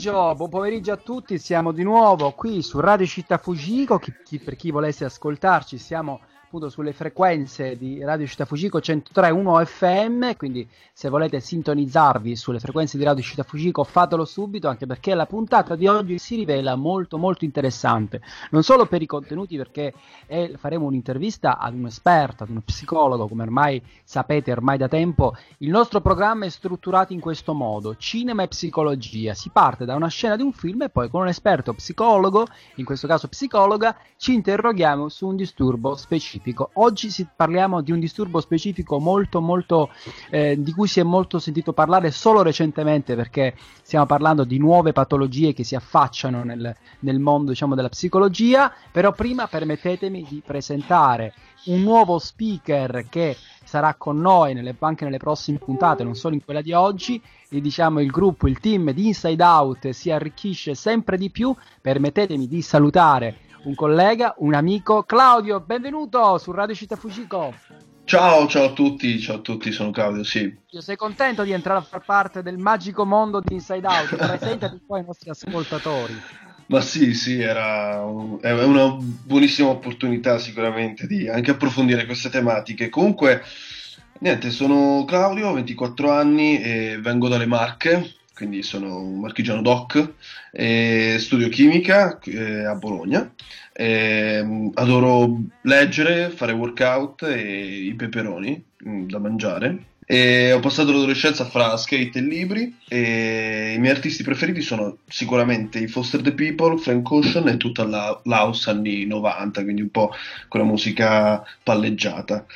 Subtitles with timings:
[0.00, 4.38] Pomeriggio, buon pomeriggio a tutti, siamo di nuovo qui su Radio Città Fujiko, chi, chi,
[4.38, 10.68] per chi volesse ascoltarci siamo appunto sulle frequenze di Radio Città Fugico 103.1 FM, quindi
[10.92, 15.76] se volete sintonizzarvi sulle frequenze di Radio Città Fugico fatelo subito, anche perché la puntata
[15.76, 19.94] di oggi si rivela molto molto interessante, non solo per i contenuti perché
[20.26, 25.36] è, faremo un'intervista ad un esperto, ad uno psicologo, come ormai sapete ormai da tempo,
[25.58, 30.08] il nostro programma è strutturato in questo modo, cinema e psicologia, si parte da una
[30.08, 32.44] scena di un film e poi con un esperto psicologo,
[32.74, 36.70] in questo caso psicologa, ci interroghiamo su un disturbo specifico specifico.
[36.74, 39.90] Oggi si, parliamo di un disturbo specifico molto, molto,
[40.30, 44.92] eh, di cui si è molto sentito parlare solo recentemente perché stiamo parlando di nuove
[44.92, 48.72] patologie che si affacciano nel, nel mondo diciamo, della psicologia.
[48.90, 51.34] Però prima permettetemi di presentare
[51.66, 56.44] un nuovo speaker che sarà con noi nelle, anche nelle prossime puntate, non solo in
[56.44, 57.22] quella di oggi.
[57.52, 61.54] E diciamo il gruppo, il team di Inside Out si arricchisce sempre di più.
[61.80, 65.02] Permettetemi di salutare un collega, un amico.
[65.02, 67.54] Claudio, benvenuto su Radio Città Fujiko.
[68.04, 70.52] Ciao, ciao a tutti, ciao a tutti, sono Claudio, sì.
[70.66, 74.16] Sei contento di entrare a far parte del magico mondo di Inside Out?
[74.16, 76.20] Presentati poi ai nostri ascoltatori.
[76.66, 82.88] Ma sì, sì, era un, è una buonissima opportunità sicuramente di anche approfondire queste tematiche.
[82.88, 83.42] Comunque,
[84.20, 90.14] niente, sono Claudio, ho 24 anni e vengo dalle Marche, quindi sono un marchigiano doc,
[90.50, 93.30] eh, studio chimica eh, a Bologna,
[93.70, 99.84] eh, adoro leggere, fare workout e i peperoni mh, mm, da mangiare.
[100.06, 105.78] E ho passato l'adolescenza fra skate e libri e i miei artisti preferiti sono sicuramente
[105.78, 110.12] i Foster the People, Frank Ocean e tutta la, l'house anni 90, quindi un po'
[110.48, 112.46] quella musica palleggiata.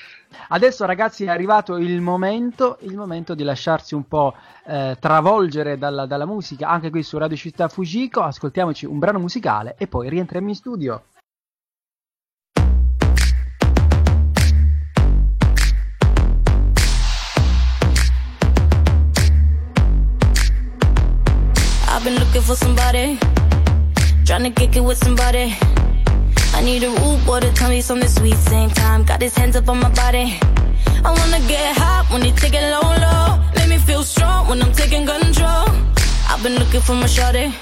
[0.49, 4.35] Adesso ragazzi è arrivato il momento, il momento di lasciarsi un po'
[4.67, 9.75] eh, travolgere dalla, dalla, musica, anche qui su Radio Città Fujiko, ascoltiamoci un brano musicale
[9.79, 11.03] e poi rientriamo in studio.
[21.87, 23.19] I've been looking for somebody,
[24.25, 25.74] trying to kick it with somebody.
[26.55, 29.03] I need a root water, tell me something sweet, same time.
[29.05, 30.39] Got his hands up on my body.
[31.05, 33.43] I wanna get hot when he take it low, low.
[33.57, 35.67] Make me feel strong when I'm taking control.
[36.31, 37.53] I've been looking for my shorty,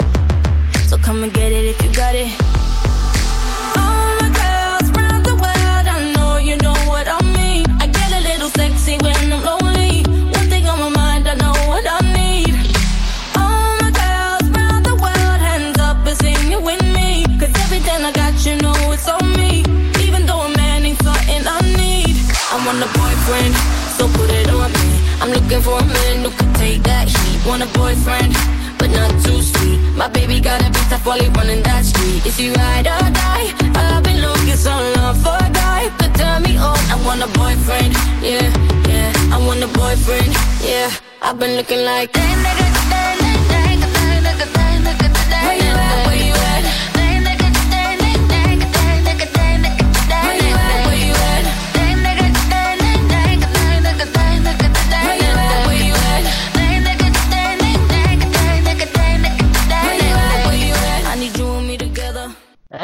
[0.88, 2.30] so come and get it if you got it.
[3.80, 4.88] All my girls
[5.28, 7.64] the world, I know you know what I mean.
[7.80, 9.61] I get a little sexy when I'm low.
[22.66, 23.54] Want a boyfriend,
[23.96, 24.88] so put it on me.
[25.20, 27.38] I'm looking for a man who can take that heat.
[27.46, 28.34] Want a boyfriend,
[28.78, 29.78] but not too sweet.
[29.96, 32.24] My baby got a bit tough while running that street.
[32.26, 33.48] Is he ride or die?
[33.74, 36.78] I've been looking so long for a guy could turn me on.
[36.92, 37.92] I want a boyfriend,
[38.22, 38.48] yeah,
[38.88, 39.12] yeah.
[39.34, 40.90] I want a boyfriend, yeah.
[41.22, 42.12] I've been looking like.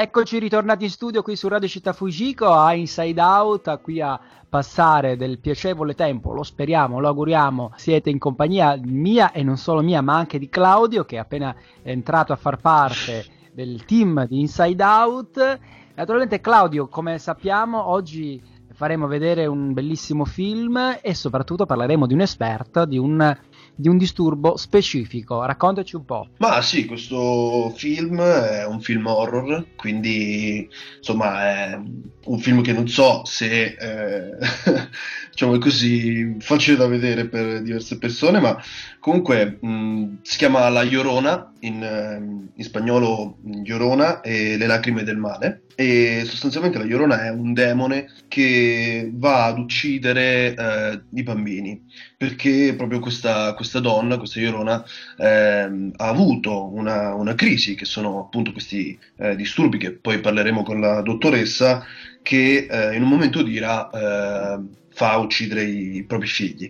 [0.01, 4.17] Eccoci ritornati in studio qui su Radio Città Fujiko a Inside Out, qui a
[4.49, 9.83] passare del piacevole tempo, lo speriamo, lo auguriamo, siete in compagnia mia e non solo
[9.83, 11.53] mia ma anche di Claudio che è appena
[11.83, 15.59] entrato a far parte del team di Inside Out.
[15.97, 18.41] Naturalmente Claudio, come sappiamo, oggi
[18.75, 23.37] faremo vedere un bellissimo film e soprattutto parleremo di un esperto, di un
[23.79, 25.45] di un disturbo specifico.
[25.45, 26.31] Raccontaci un po'.
[26.39, 31.81] Ma sì, questo film è un film horror, quindi insomma è
[32.25, 34.37] un film che non so se eh,
[35.31, 38.61] diciamo così facile da vedere per diverse persone, ma
[38.99, 45.63] comunque mh, si chiama La Llorona, in, in spagnolo Llorona e le lacrime del male
[45.81, 51.85] e sostanzialmente la Llorona è un demone che va ad uccidere eh, i bambini
[52.19, 54.85] perché proprio questa, questa donna, questa Llorona
[55.17, 60.65] eh, ha avuto una, una, crisi che sono appunto questi eh, disturbi che poi parleremo
[60.65, 61.85] con la dottoressa
[62.21, 64.61] che eh, in un momento d'ira eh,
[64.91, 66.69] fa uccidere i propri figli.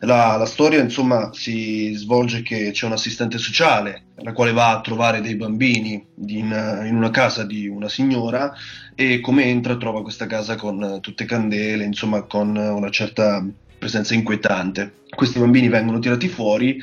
[0.00, 4.82] La, la, storia, insomma, si svolge che c'è un assistente sociale la quale va a
[4.82, 5.92] trovare dei bambini
[6.26, 8.52] in, in, una casa di una signora
[8.94, 13.42] e come entra trova questa casa con tutte candele, insomma, con una certa
[13.80, 14.92] presenza inquietante.
[15.08, 16.80] Questi bambini vengono tirati fuori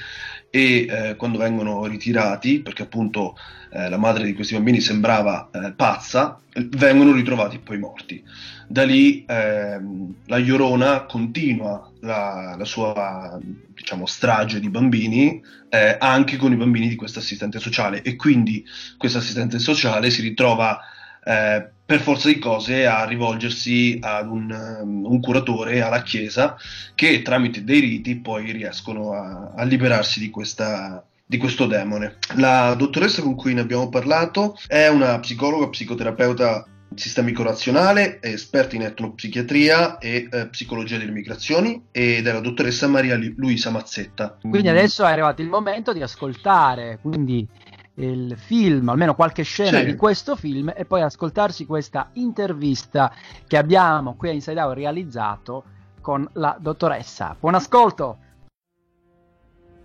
[0.49, 3.37] e eh, quando vengono ritirati, perché appunto
[3.69, 8.23] eh, la madre di questi bambini sembrava eh, pazza, vengono ritrovati poi morti.
[8.67, 13.39] Da lì ehm, la Llorona continua la, la sua
[13.73, 18.65] diciamo, strage di bambini eh, anche con i bambini di questo assistente sociale e quindi
[18.97, 20.79] questo assistente sociale si ritrova
[21.23, 24.51] eh, per forza di cose a rivolgersi ad un,
[24.81, 26.57] um, un, curatore, alla chiesa,
[26.93, 32.17] che tramite dei riti poi riescono a, a liberarsi di questa, di questo demone.
[32.35, 39.97] La dottoressa con cui ne abbiamo parlato è una psicologa, psicoterapeuta sistemico-razionale, esperta in etnopsichiatria
[39.97, 44.37] e eh, psicologia delle migrazioni ed è la dottoressa Maria Luisa Mazzetta.
[44.41, 47.47] Quindi adesso è arrivato il momento di ascoltare, quindi
[47.97, 49.85] il film, almeno qualche scena sì.
[49.85, 53.11] di questo film e poi ascoltarsi questa intervista
[53.47, 55.63] che abbiamo qui a Inside Out realizzato
[56.01, 57.35] con la dottoressa.
[57.39, 58.17] Buon ascolto!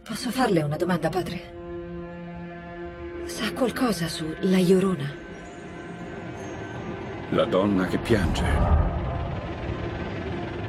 [0.05, 1.61] Posso farle una domanda, padre?
[3.25, 5.11] Sa qualcosa su La Llorona?
[7.31, 8.45] La donna che piange.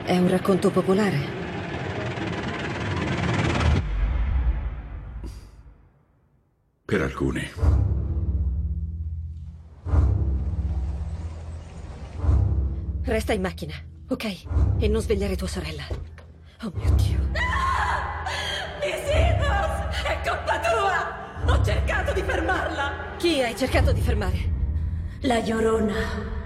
[0.05, 1.42] È un racconto popolare?
[6.93, 7.51] Per alcuni.
[13.01, 13.73] Resta in macchina,
[14.09, 14.77] ok?
[14.77, 15.87] E non svegliare tua sorella.
[16.61, 17.17] Oh mio Dio.
[17.17, 17.41] No!
[18.85, 20.05] Isidus!
[20.05, 21.51] È colpa tua!
[21.51, 23.15] Ho cercato di fermarla!
[23.17, 24.51] Chi hai cercato di fermare?
[25.21, 26.42] La Llorona.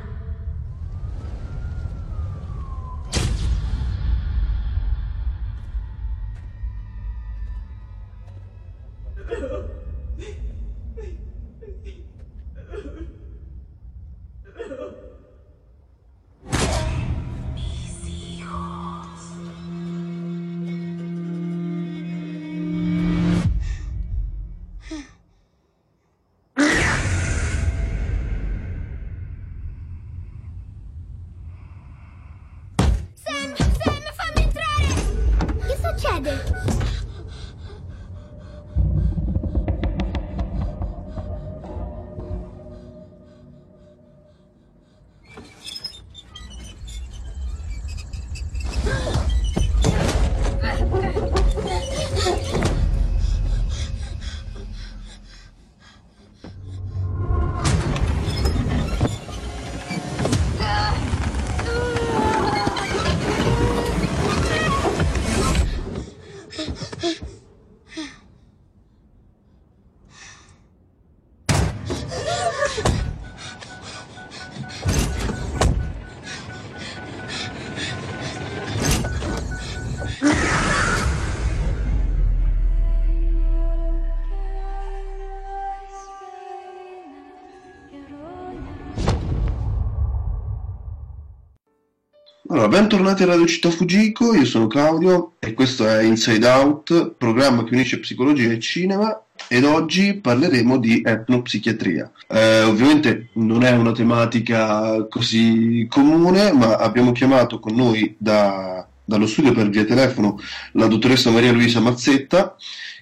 [92.67, 97.63] Allora, bentornati a Radio Città Fujiko, io sono Claudio e questo è Inside Out, programma
[97.63, 102.11] che unisce psicologia e cinema ed oggi parleremo di etnopsichiatria.
[102.27, 109.27] Eh, ovviamente non è una tematica così comune, ma abbiamo chiamato con noi da, dallo
[109.27, 110.37] studio per via telefono
[110.73, 112.57] la dottoressa Maria Luisa Mazzetta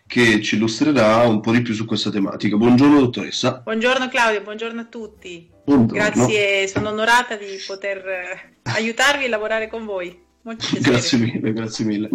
[0.05, 2.55] che ci illustrerà un po' di più su questa tematica.
[2.55, 3.62] Buongiorno dottoressa.
[3.63, 5.53] Buongiorno Claudio, buongiorno a tutti.
[5.65, 10.24] Grazie, sono onorata di poter eh, aiutarvi e lavorare con voi.
[10.79, 12.10] grazie mille, grazie mille.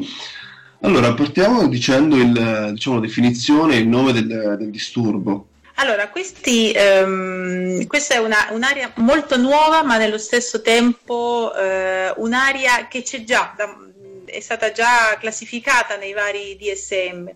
[0.82, 5.48] Allora, partiamo dicendo il, diciamo, la definizione e il nome del, del disturbo.
[5.74, 12.86] Allora, questi, um, questa è una, un'area molto nuova, ma nello stesso tempo uh, un'area
[12.86, 13.76] che c'è già, da,
[14.26, 17.28] è stata già classificata nei vari DSM.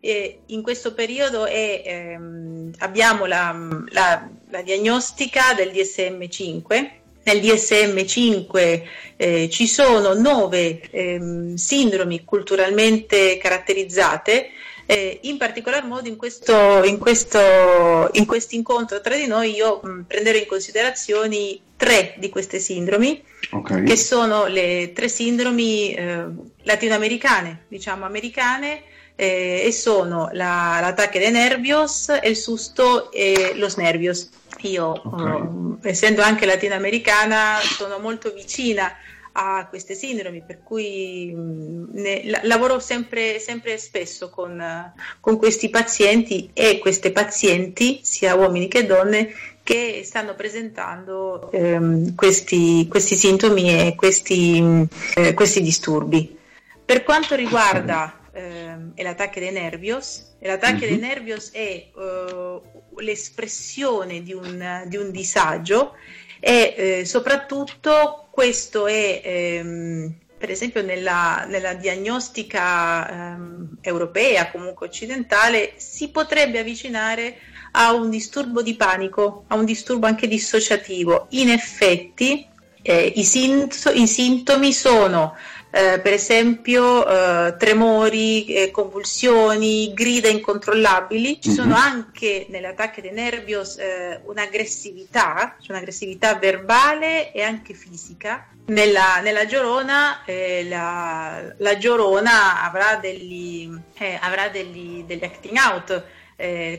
[0.00, 3.54] E in questo periodo è, ehm, abbiamo la,
[3.90, 6.90] la, la, diagnostica del DSM-5.
[7.22, 8.82] Nel DSM-5
[9.16, 14.50] eh, ci sono nove ehm, sindromi culturalmente caratterizzate.
[14.86, 19.80] Eh, in particolar modo in questo, in, questo, in questo incontro tra di noi io
[19.80, 23.84] mh, prenderò in considerazione tre di queste sindromi, okay.
[23.84, 26.24] che sono le tre sindromi eh,
[26.62, 28.82] latinoamericane, diciamo americane,
[29.20, 34.30] eh, e sono la, l'attacco dei nervios, il susto e los nervios.
[34.62, 35.40] Io, okay.
[35.40, 38.90] uh, essendo anche latinoamericana, sono molto vicina
[39.32, 45.68] a queste sindromi, per cui mm, ne, la, lavoro sempre, sempre spesso con, con, questi
[45.68, 53.88] pazienti e queste pazienti, sia uomini che donne, che stanno presentando ehm, questi, questi, sintomi
[53.88, 56.38] e questi, eh, questi disturbi.
[56.82, 60.34] Per quanto riguarda ehm, è l'attacco dei nervios.
[60.38, 60.88] E l'attacco mm-hmm.
[60.88, 65.94] dei nervios è uh, l'espressione di un, di un, disagio
[66.40, 69.20] e eh, soprattutto questo è...
[69.24, 77.36] Ehm, per esempio nella, nella diagnostica ehm, europea, comunque occidentale, si potrebbe avvicinare
[77.72, 81.26] a un disturbo di panico, a un disturbo anche dissociativo.
[81.32, 82.46] In effetti
[82.80, 85.36] eh, i, sint- i, sintomi sono
[85.72, 91.40] eh, per esempio eh, tremori, eh, convulsioni, grida incontrollabili.
[91.40, 91.58] Ci mm-hmm.
[91.58, 98.48] sono anche nelle attacche dei nervios eh, un'aggressività, cioè un'aggressività verbale e anche fisica.
[98.66, 106.04] Nella, nella Giorona, eh, la, la, Giorona avrà degli, eh, avrà degli, degli acting out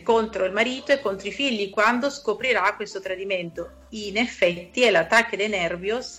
[0.01, 3.85] contro il marito e contro i figli quando scoprirà questo tradimento.
[3.89, 6.17] In effetti, è l'attacco dei nervios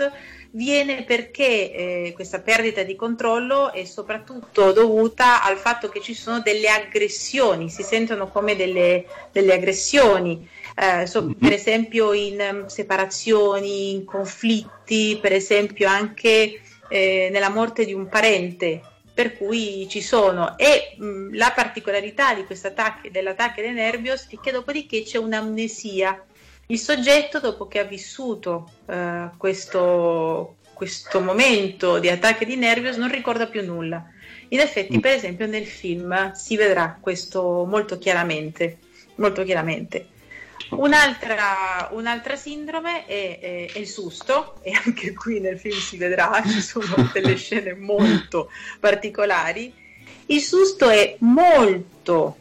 [0.54, 6.40] viene perché eh, questa perdita di controllo è soprattutto dovuta al fatto che ci sono
[6.40, 10.48] delle aggressioni, si sentono come delle, delle aggressioni.
[10.74, 11.32] Eh, so, mm-hmm.
[11.32, 18.08] per esempio in um, separazioni, in conflitti, per esempio anche eh, nella morte di un
[18.08, 18.80] parente,
[19.14, 24.38] per cui ci sono e mh, la particolarità di questo attacco dell'attacco dei nervios è
[24.40, 26.24] che dopodiché c'è un'amnesia
[26.66, 33.10] il soggetto dopo che ha vissuto eh, questo, questo momento di attacco di nervios non
[33.10, 34.04] ricorda più nulla.
[34.48, 38.78] In effetti per esempio nel film si vedrà questo molto chiaramente
[39.16, 40.08] molto chiaramente.
[40.70, 46.42] Un'altra, un'altra, sindrome è, è, è, il susto, e anche qui nel film si vedrà,
[46.46, 48.50] ci sono delle scene molto
[48.80, 49.72] particolari.
[50.26, 52.36] Il susto è molto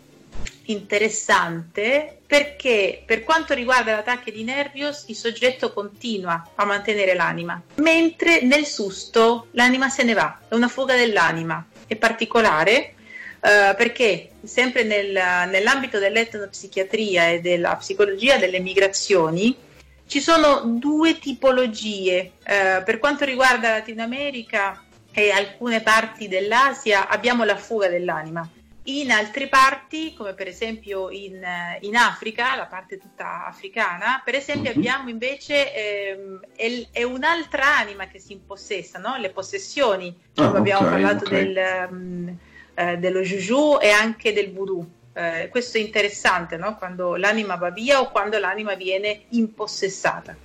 [0.65, 8.41] interessante perché per quanto riguarda l'attacco di nervios il soggetto continua a mantenere l'anima, mentre
[8.41, 11.65] nel susto l'anima se ne va, è una fuga dell'anima.
[11.87, 12.95] È particolare
[13.41, 15.13] Uh, perché sempre nel,
[15.49, 19.57] nell'ambito dell'etnopsichiatria e della psicologia delle migrazioni
[20.05, 22.33] ci sono due tipologie.
[22.41, 28.47] Uh, per quanto riguarda Latino America e alcune parti dell'Asia abbiamo la fuga dell'anima.
[28.83, 31.45] In altre parti, come per esempio in,
[31.81, 34.77] in Africa, la parte tutta africana, per esempio uh-huh.
[34.77, 39.17] abbiamo invece ehm, è, è, un'altra anima che si impossessa, no?
[39.17, 41.43] le possessioni, come oh, abbiamo okay, parlato okay.
[41.43, 41.87] del...
[41.91, 42.37] Um,
[42.73, 44.85] eh, dello juju e anche del voodoo.
[45.13, 46.75] Eh, questo è interessante, no?
[46.77, 50.35] quando l'anima va via o quando l'anima viene impossessata.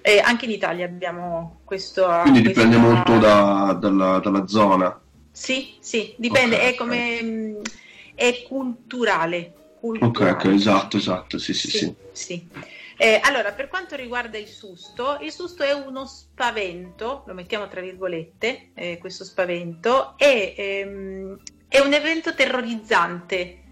[0.00, 2.06] E anche in Italia abbiamo questo.
[2.22, 2.94] Quindi dipende questa...
[2.94, 5.00] molto da, dalla, dalla, zona.
[5.34, 7.62] Sì, sì, dipende, okay, è come okay.
[8.14, 9.52] è culturale.
[9.80, 10.30] culturale.
[10.30, 11.78] Ok, ok, esatto, esatto, sì, sì, sì.
[11.78, 11.94] sì.
[12.12, 12.48] sì.
[12.96, 17.80] Eh, allora, per quanto riguarda il susto, il susto è uno spavento, lo mettiamo tra
[17.80, 21.36] virgolette, eh, questo spavento, è ehm,
[21.66, 23.62] è un evento terrorizzante,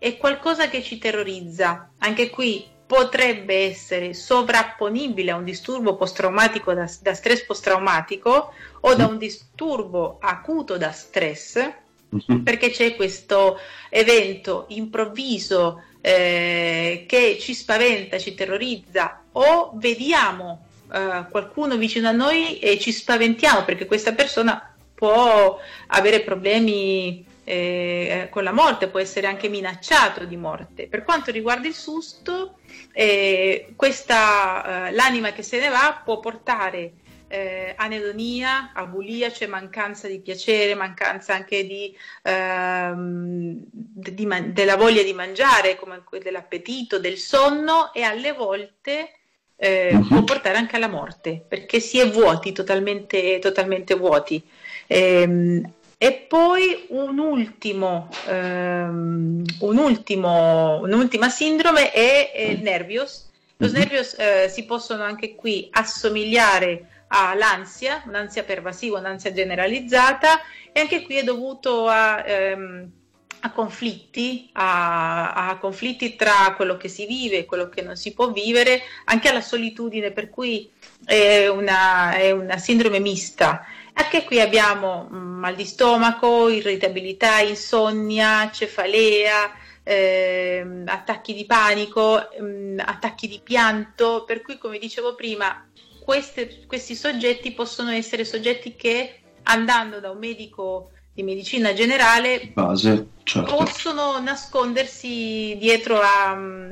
[0.00, 1.92] è qualcosa che ci terrorizza.
[1.98, 9.06] Anche qui potrebbe essere sovrapponibile a un disturbo post-traumatico da, da stress post-traumatico o da
[9.06, 11.72] un disturbo acuto da stress,
[12.10, 12.42] mhm.
[12.42, 13.58] perché c'è questo
[13.88, 22.58] evento improvviso eh, che ci spaventa, ci terrorizza o vediamo eh, qualcuno vicino a noi
[22.58, 29.26] e ci spaventiamo perché questa persona può avere problemi eh, con la morte, può essere
[29.26, 30.86] anche minacciato di morte.
[30.86, 32.58] Per quanto riguarda il susto,
[32.92, 36.92] eh, questa, eh, l'anima che se ne va può portare
[37.32, 45.02] eh, anedonia, abulia, cioè mancanza di piacere, mancanza anche di, ehm, di man- della voglia
[45.02, 49.12] di mangiare, come dell'appetito, del sonno e alle volte
[49.56, 50.08] eh, uh-huh.
[50.08, 54.42] può portare anche alla morte perché si è vuoti, totalmente, totalmente vuoti.
[54.88, 55.72] Ehm,
[56.02, 63.30] e poi un ultimo, um, un ultimo, un'ultima sindrome è, il nervios.
[63.58, 63.76] Lo mm-hmm.
[63.76, 70.40] nervios eh, si possono anche qui assomigliare all'ansia, un'ansia pervasiva, un'ansia generalizzata
[70.72, 72.90] e anche qui è dovuto a, ehm,
[73.38, 78.12] a conflitti, a, a, conflitti tra quello che si vive e quello che non si
[78.12, 80.68] può vivere, anche alla solitudine, per cui
[81.04, 83.64] è una, è una sindrome mista.
[83.94, 92.78] Anche qui abbiamo mm, mal di stomaco, irritabilità, insonnia, cefalea, eh, attacchi di panico, mm,
[92.80, 95.66] attacchi di pianto, per cui come dicevo prima,
[96.04, 103.06] queste, questi soggetti possono essere soggetti che andando da un medico di medicina generale Base,
[103.24, 103.54] certo.
[103.54, 106.70] possono nascondersi dietro a, mm,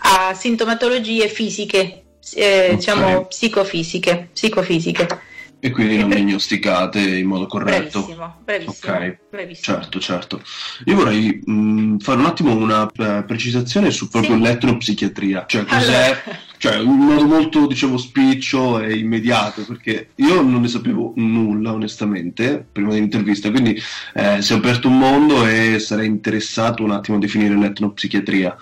[0.00, 2.74] a sintomatologie fisiche, eh, okay.
[2.76, 5.26] diciamo psicofisiche, psicofisiche.
[5.60, 8.00] E quindi non diagnosticate in modo corretto.
[8.00, 8.96] Bravissimo, bravissimo.
[8.96, 9.76] Ok, bravissimo.
[9.76, 10.42] certo, certo.
[10.84, 14.42] Io vorrei mh, fare un attimo una eh, precisazione su proprio Sì.
[14.42, 16.38] l'etnopsichiatria, cioè cos'è, Allora.
[16.58, 22.64] cioè in modo molto diciamo spiccio e immediato, perché io non ne sapevo nulla onestamente
[22.70, 23.80] prima dell'intervista, quindi
[24.14, 28.56] eh, si è aperto un mondo e sarei interessato un attimo a definire l'etnopsichiatria.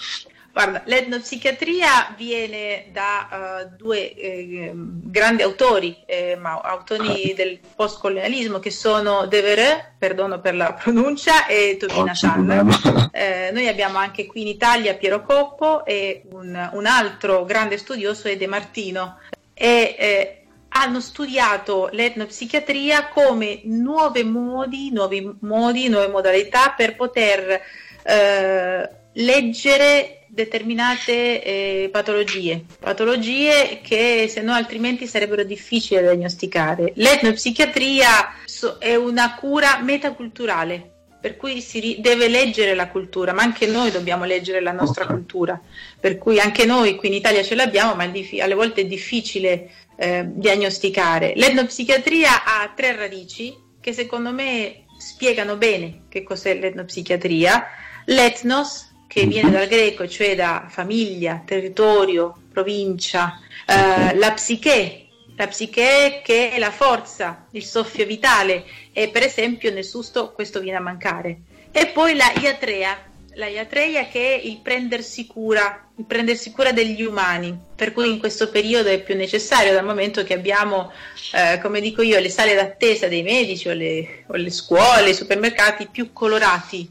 [0.56, 3.28] Guarda, l'etnopsichiatria viene da
[3.60, 10.54] eh, due eh, grandi autori, eh, ma autori del postcolonialismo, che sono Devereux, perdono per
[10.54, 13.10] la pronuncia, e Tobina problema.
[13.12, 18.28] Eh, noi abbiamo anche qui in Italia Piero Coppo e un, un altro grande studioso
[18.28, 19.18] è De Martino.
[19.52, 27.60] E, eh, hanno studiato l'etnopsichiatria come nuovi modi, nuovi modi, nuove modalità per poter
[28.02, 36.92] eh, leggere determinate eh, patologie, patologie che se no altrimenti sarebbero difficili da diagnosticare.
[36.96, 38.34] L'etnopsichiatria
[38.78, 44.24] è una cura metaculturale, per cui si deve leggere la cultura, ma anche noi dobbiamo
[44.24, 45.58] leggere la nostra cultura,
[45.98, 50.24] per cui anche noi qui in Italia ce l'abbiamo, ma alle volte è difficile eh,
[50.26, 51.32] diagnosticare.
[51.34, 57.66] L'etnopsichiatria ha tre radici che secondo me spiegano bene che cos'è l'etnopsichiatria.
[58.04, 59.28] L'etnos, che Mhm.
[59.28, 66.58] viene dal greco, cioè da famiglia, territorio, provincia, eh, la psiche, la psiche che è
[66.58, 71.38] la forza, il soffio vitale e per esempio nel susto questo viene a mancare.
[71.70, 72.96] E poi la iatrea,
[73.34, 78.18] la iatreia che è il prendersi cura, il prendersi cura degli umani, per cui in
[78.18, 80.90] questo periodo è più necessario dal momento che abbiamo,
[81.34, 85.14] eh, come dico io, le sale d'attesa dei medici o le, o le scuole, i
[85.14, 86.88] supermercati più colorati.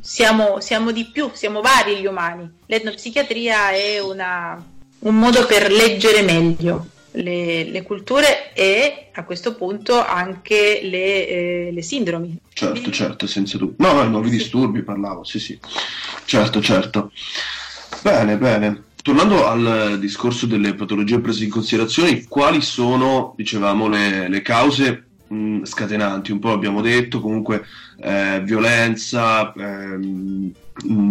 [0.00, 2.48] Siamo, siamo di più, siamo vari gli umani.
[2.66, 4.62] L'etnopsichiatria è una-
[5.00, 11.70] un modo per leggere meglio le, le culture e a questo punto anche le, eh,
[11.72, 12.36] le sindromi.
[12.52, 13.76] Certo, certo, senza dubbio.
[13.86, 14.36] No, no, nuovi Sì.
[14.36, 15.58] disturbi parlavo, sì, sì.
[16.24, 17.12] Certo, certo.
[18.02, 18.82] Bene, bene.
[19.02, 25.62] Tornando al discorso delle patologie prese in considerazione, quali sono, dicevamo, le, le cause mh,
[25.64, 26.30] scatenanti?
[26.32, 27.64] Un po' abbiamo detto, comunque
[28.00, 30.52] eh, violenza, ehm,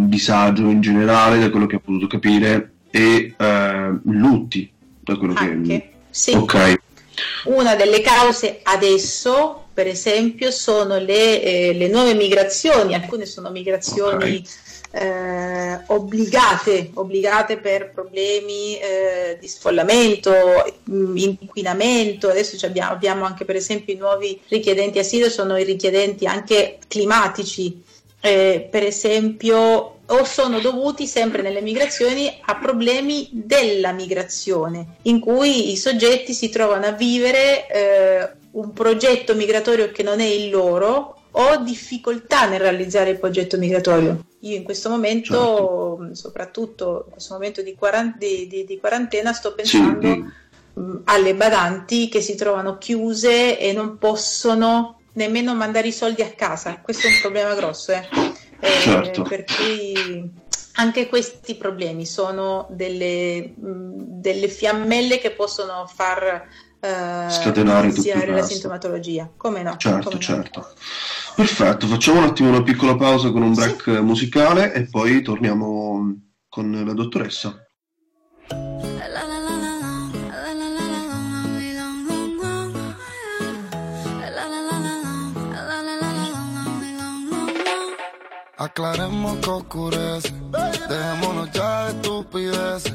[0.08, 5.68] disagio in generale, da quello che ho potuto capire, e eh, lutti, da quello Anche,
[5.68, 5.90] che...
[6.10, 6.32] sì.
[6.32, 6.80] Ok,
[7.46, 14.44] Una delle cause adesso, per esempio, sono le, eh, le nuove migrazioni, alcune sono migrazioni
[14.92, 20.34] eh, obbligate, obbligate per problemi eh, di sfollamento,
[20.86, 26.80] inquinamento, adesso abbiamo, abbiamo anche per esempio i nuovi richiedenti asilo, sono i richiedenti anche
[26.88, 27.84] climatici,
[28.22, 35.72] eh, per esempio o sono dovuti sempre nelle migrazioni a problemi della migrazione, in cui
[35.72, 41.18] i soggetti si trovano a vivere eh, un progetto migratorio che non è il loro
[41.32, 44.27] o difficoltà nel realizzare il progetto migratorio.
[44.48, 49.34] Io in questo momento, mh, soprattutto in questo momento di, quaran- di- di- di quarantena,
[49.34, 50.08] sto sì, pensando
[50.74, 56.22] mh, mh, alle badanti che si trovano chiuse e non possono nemmeno mandare i soldi
[56.22, 56.80] a casa.
[56.82, 58.08] Questo è un problema grosso, eh.
[58.60, 59.22] Eh, Certo.
[59.24, 60.32] per cui
[60.80, 66.48] anche questi problemi sono delle, mh, delle fiammelle che possono far
[66.80, 69.32] eh, Scatenare tutto il la sintomatologia.
[69.36, 69.76] Come no?
[69.78, 70.22] Certo, come no.
[70.22, 70.74] certo.
[71.36, 76.16] Perfetto, facciamo un attimo una piccola pausa con un break musicale e poi torniamo
[76.50, 77.62] con la dottoressa.
[88.60, 90.34] Aclaremos que oscurece,
[90.90, 92.94] dejémonos ya de estupideces.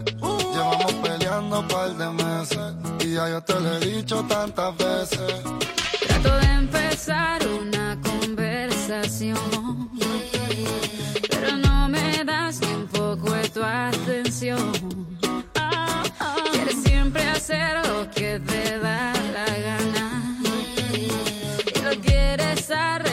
[0.52, 5.42] Llevamos peleando un par de meses y ya yo te lo he dicho tantas veces.
[6.06, 9.38] Trato de empezar una conversación,
[11.30, 14.72] pero no me das ni un poco de tu atención.
[16.52, 20.06] Quieres siempre hacer lo que te da la gana
[20.94, 23.11] y lo quieres arreglar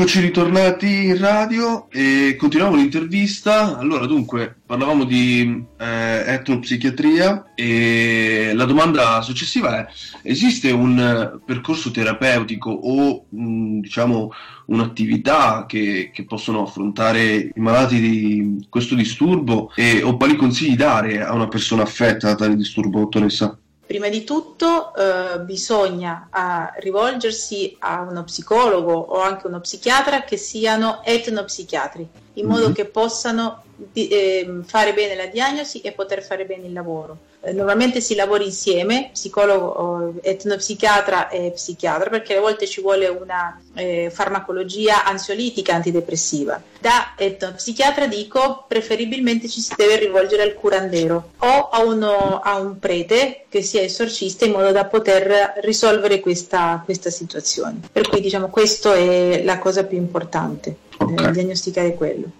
[0.00, 3.76] eccoci ritornati in radio e continuiamo l'intervista.
[3.78, 11.90] Allora, dunque, parlavamo di eh, etnopsichiatria e la domanda successiva è: esiste un eh, percorso
[11.90, 14.30] terapeutico o mh, diciamo
[14.66, 21.24] un'attività che, che possono affrontare i malati di questo disturbo e, o quali consigli dare
[21.24, 23.58] a una persona affetta da tale disturbo, dottoressa?
[23.88, 30.36] Prima di tutto eh, bisogna eh, rivolgersi a uno psicologo o anche uno psichiatra che
[30.36, 32.06] siano etnopsichiatri,
[32.38, 32.72] in modo Mhm.
[32.74, 37.18] che possano di- ehm, fare bene la diagnosi e poter fare bene il lavoro.
[37.40, 43.60] Eh, normalmente si lavora insieme, psicologo, etnopsichiatra e psichiatra, perché a volte ci vuole una
[43.74, 46.60] eh, farmacologia ansiolitica antidepressiva.
[46.80, 52.80] Da etnopsichiatra dico preferibilmente ci si deve rivolgere al curandero o a, uno, a un
[52.80, 57.80] prete che sia esorcista in modo da poter risolvere questa, questa situazione.
[57.92, 61.10] Per cui diciamo questo è la cosa più importante, Ok.
[61.10, 62.30] eh, diagnosticare quello.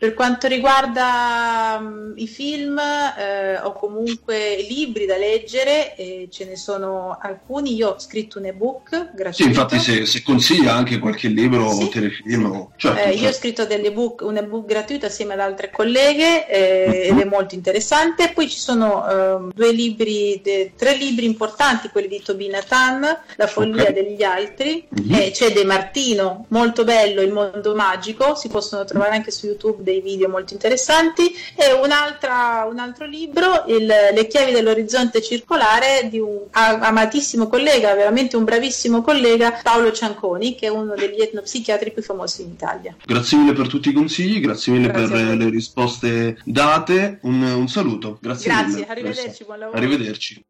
[0.00, 6.56] Per quanto riguarda mm, i film eh, o comunque libri da leggere, eh, ce ne
[6.56, 7.74] sono alcuni.
[7.74, 9.32] Io ho scritto un ebook gratuito.
[9.32, 11.82] Sì, infatti, se, se consiglia anche qualche libro Sì.
[11.82, 13.36] o telefilm, o- certo, Eh, io ho certo.
[13.36, 18.30] scritto dell'ebook, un ebook gratuito assieme ad altre colleghe eh, ed è molto interessante.
[18.34, 23.02] Poi ci sono ehm, due libri, de- tre libri importanti, quelli di Tobina Tan,
[23.36, 23.92] La follia Ok.
[23.92, 25.14] degli altri, Mhm.
[25.14, 29.88] e c'è De Martino, molto bello, Il mondo magico, si possono trovare anche su YouTube
[29.90, 36.18] dei video molto interessanti, e un'altra- un altro libro, il- Le chiavi dell'orizzonte circolare, di
[36.18, 42.02] un amatissimo collega, veramente un bravissimo collega, Paolo Cianconi, che è uno degli etnopsichiatri più
[42.02, 42.94] famosi in Italia.
[43.04, 47.18] Grazie mille per tutti i consigli, grazie mille Grazie per le risposte date.
[47.22, 48.86] Un, un saluto, grazie, Grazie, mille.
[48.88, 49.76] arrivederci, buon lavoro.
[49.78, 50.44] Arrivederci.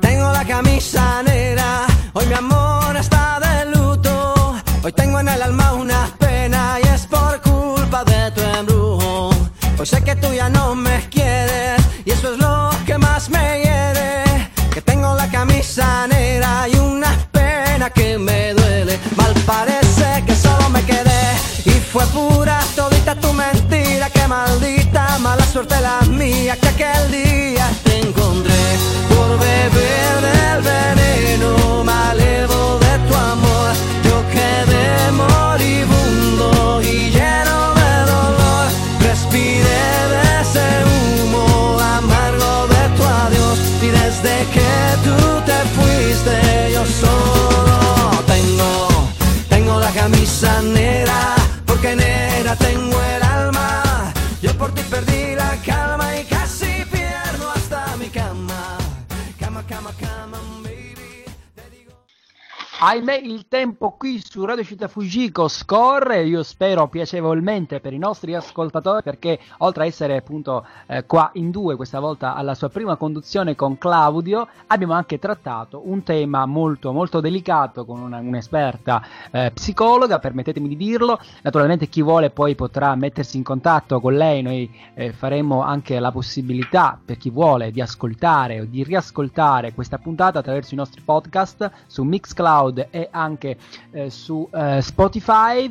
[0.00, 4.54] Tengo la camisa negra, hoy mi amor está de luto.
[4.82, 9.30] Hoy tengo en el alma una pena y es por culpa de tu embrujo.
[9.78, 10.96] Hoy sé que tú ya no me
[26.78, 27.25] like
[62.78, 68.34] Ahimè, il tempo qui su Radio Città Fujiko scorre, io spero piacevolmente per i nostri
[68.34, 72.96] ascoltatori, perché oltre a essere appunto eh, qua in due, questa volta alla sua prima
[72.96, 79.50] conduzione con Claudio, abbiamo anche trattato un tema molto molto delicato con una- un'esperta eh,
[79.54, 81.18] psicologa, permettetemi di dirlo.
[81.40, 86.12] Naturalmente chi vuole poi potrà mettersi in contatto con lei, noi eh, faremo anche la
[86.12, 91.70] possibilità per chi vuole di ascoltare o di riascoltare questa puntata attraverso i nostri podcast
[91.86, 93.56] su Mixcloud e anche
[93.90, 95.70] eh, su eh, Spotify.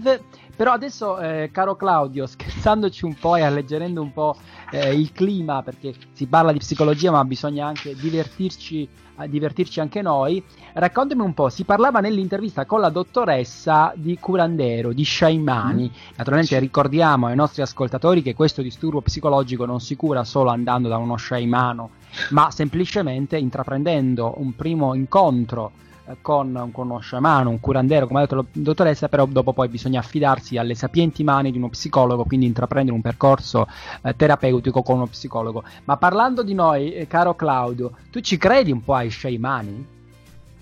[0.55, 4.37] Però adesso, eh, caro Claudio, scherzandoci un po' e alleggerendo un po'
[4.71, 8.87] eh, il clima, perché si parla di psicologia, ma bisogna anche divertirci,
[9.19, 10.41] eh, divertirci anche noi.
[10.73, 15.91] Raccontami un po', si parlava nell'intervista con la dottoressa di Curandero, di Sciaimani.
[16.15, 20.95] Naturalmente ricordiamo ai nostri ascoltatori che questo disturbo psicologico non si cura solo andando da
[20.97, 21.89] uno sciaimano,
[22.29, 25.83] ma semplicemente intraprendendo un primo incontro
[26.21, 30.57] con, uno sciamano, un curandero, come ha detto la dottoressa, però dopo poi bisogna affidarsi
[30.57, 33.67] alle sapienti mani di uno psicologo, quindi intraprendere un percorso
[34.01, 35.63] eh, terapeutico con uno psicologo.
[35.85, 39.93] Ma parlando di noi, eh, caro Claudio, tu ci credi un po' ai sciamani?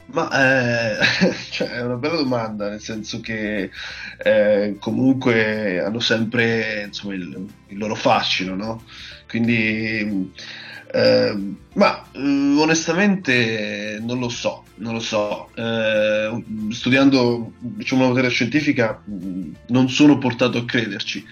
[0.06, 3.70] Ma eh, cioè, è una bella domanda, nel senso che
[4.24, 8.84] eh, comunque hanno sempre insomma, il, il loro fascino, no?
[9.28, 10.32] Quindi,
[10.96, 11.36] eh,
[11.74, 15.50] ma eh, onestamente non lo so, non lo so.
[15.56, 21.26] Eh, studiando diciamo, una materia scientifica mh, non sono portato a crederci.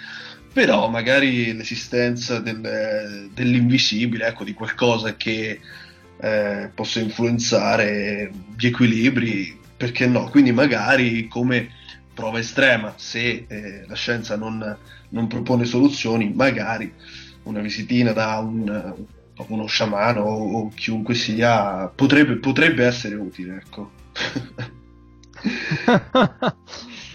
[0.51, 5.59] Però magari l'esistenza del- dell'invisibile, ecco, di qualcosa che
[6.17, 10.27] eh, possa influenzare gli equilibri, perché no?
[10.29, 11.69] Quindi magari come
[12.13, 14.75] prova estrema, se eh, la scienza non,
[15.09, 16.91] non propone soluzioni, magari
[17.43, 18.93] una visitina da un,
[19.49, 23.91] uno sciamano o, o chiunque sia potrebbe, potrebbe essere utile, ecco.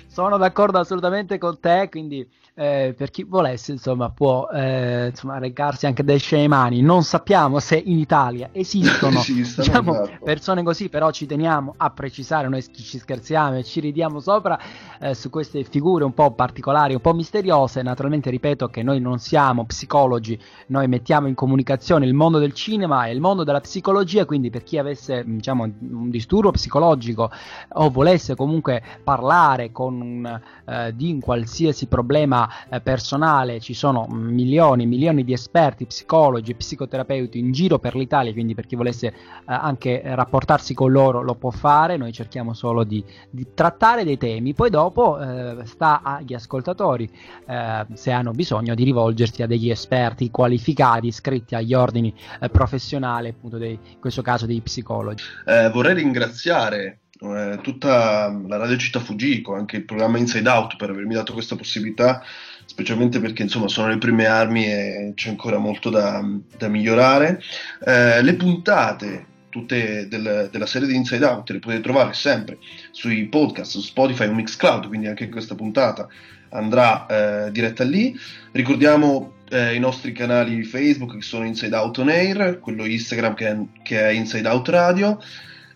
[0.09, 2.27] Sono d'accordo assolutamente con te, quindi
[2.59, 6.81] eh, per chi volesse, insomma, può eh, insomma, recarsi anche dai sceimani.
[6.81, 10.25] Non sappiamo se in Italia esistono Esistono, diciamo, esatto.
[10.25, 14.59] persone così, però ci teniamo a precisare, noi ci scherziamo e ci ridiamo sopra
[14.99, 17.83] eh, su queste figure un po' particolari, un po' misteriose.
[17.83, 20.39] Naturalmente ripeto che noi non siamo psicologi,
[20.69, 24.63] noi mettiamo in comunicazione il mondo del cinema e il mondo della psicologia, quindi per
[24.63, 27.31] chi avesse diciamo, un disturbo psicologico
[27.73, 34.85] o volesse comunque parlare con eh, di un qualsiasi problema eh, personale, ci sono milioni
[34.85, 39.07] e milioni di esperti, psicologi e psicoterapeuti in giro per l'Italia, quindi per chi volesse
[39.09, 39.15] eh,
[39.47, 44.55] anche rapportarsi con loro lo può fare, noi cerchiamo solo di, di trattare dei temi,
[44.55, 47.11] poi dopo eh, sta agli ascoltatori
[47.47, 53.29] eh, se hanno bisogno di rivolgersi a degli esperti qualificati iscritti agli ordini eh, professionali,
[53.29, 55.25] appunto dei, in questo caso dei psicologi.
[55.47, 60.91] Eh, vorrei ringraziare eh, tutta la Radio Città Fugico, anche il programma Inside Out per
[60.91, 62.23] avermi dato questa possibilità,
[62.65, 66.25] specialmente perché insomma sono le prime armi e c'è ancora molto da,
[66.57, 67.41] da migliorare.
[67.85, 72.59] Eh, le puntate tutte del- della serie di Inside Out le potete trovare sempre
[72.91, 76.07] sui podcast, su Spotify o Mixcloud, quindi anche questa puntata
[76.51, 78.15] andrà eh, diretta lì.
[78.53, 83.49] Ricordiamo eh, i nostri canali Facebook che sono Inside Out On Air, quello Instagram che
[83.49, 85.19] è, che è Inside Out Radio.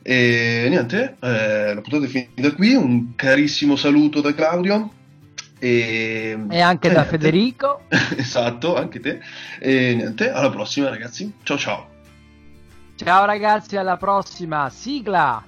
[0.03, 2.75] E niente, eh, la puntata è finita qui.
[2.75, 4.93] Un carissimo saluto da Claudio.
[5.59, 7.19] E, E anche e da niente.
[7.19, 7.83] Federico.
[8.17, 9.21] esatto, anche te.
[9.59, 11.33] E niente, alla prossima, ragazzi.
[11.43, 11.89] Ciao ciao.
[12.97, 15.43] Ciao ragazzi, alla prossima, sigla!